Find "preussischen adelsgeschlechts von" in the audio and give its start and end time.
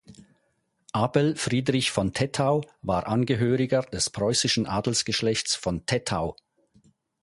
4.09-5.85